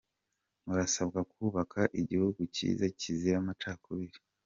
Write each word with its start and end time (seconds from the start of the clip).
Murasabwa 0.65 1.19
kubaka 1.31 1.81
igihugu 2.01 2.39
cyiza 2.55 2.85
kizira 2.99 3.37
amacakubiri. 3.41 4.17